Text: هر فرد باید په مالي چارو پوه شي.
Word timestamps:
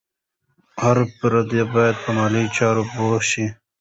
هر 0.83 0.97
فرد 1.17 1.51
باید 1.73 1.95
په 2.03 2.09
مالي 2.17 2.45
چارو 2.57 2.83
پوه 2.93 3.19
شي. 3.29 3.45